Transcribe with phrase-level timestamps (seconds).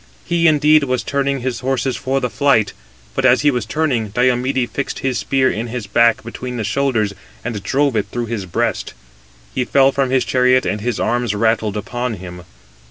[0.25, 2.73] He, indeed, was turning his horses for flight;
[3.13, 7.13] but as he was turning, Diomede fixed his spear in his back, between his shoulders,
[7.45, 8.95] and drove it through his breast.
[9.53, 12.45] He fell from his chariot, and his arms rattled upon him.